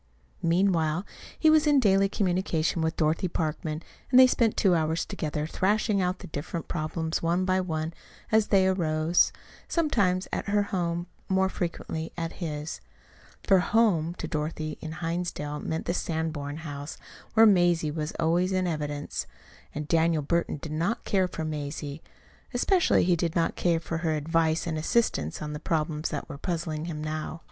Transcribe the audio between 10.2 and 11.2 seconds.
at her home,